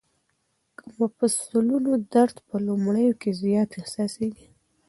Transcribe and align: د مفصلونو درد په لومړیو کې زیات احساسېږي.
د 0.77 0.89
مفصلونو 0.99 1.91
درد 2.13 2.35
په 2.47 2.55
لومړیو 2.67 3.13
کې 3.21 3.31
زیات 3.41 3.69
احساسېږي. 3.79 4.47